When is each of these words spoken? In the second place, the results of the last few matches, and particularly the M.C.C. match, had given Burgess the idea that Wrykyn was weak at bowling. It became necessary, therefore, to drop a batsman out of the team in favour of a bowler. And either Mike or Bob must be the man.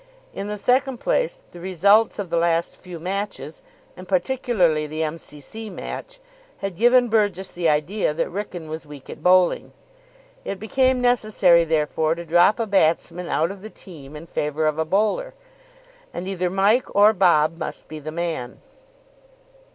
In 0.33 0.47
the 0.47 0.57
second 0.57 0.97
place, 0.97 1.41
the 1.51 1.59
results 1.59 2.17
of 2.17 2.31
the 2.31 2.37
last 2.37 2.75
few 2.75 2.99
matches, 2.99 3.61
and 3.95 4.07
particularly 4.07 4.87
the 4.87 5.03
M.C.C. 5.03 5.69
match, 5.69 6.19
had 6.57 6.75
given 6.75 7.07
Burgess 7.07 7.51
the 7.51 7.69
idea 7.69 8.11
that 8.11 8.29
Wrykyn 8.31 8.67
was 8.67 8.87
weak 8.87 9.11
at 9.11 9.21
bowling. 9.21 9.73
It 10.43 10.57
became 10.59 11.01
necessary, 11.01 11.65
therefore, 11.65 12.15
to 12.15 12.25
drop 12.25 12.59
a 12.59 12.65
batsman 12.65 13.29
out 13.29 13.51
of 13.51 13.61
the 13.61 13.69
team 13.69 14.15
in 14.15 14.25
favour 14.25 14.65
of 14.65 14.79
a 14.79 14.85
bowler. 14.85 15.35
And 16.15 16.27
either 16.27 16.49
Mike 16.49 16.87
or 16.95 17.13
Bob 17.13 17.59
must 17.59 17.87
be 17.87 17.99
the 17.99 18.11
man. 18.11 18.59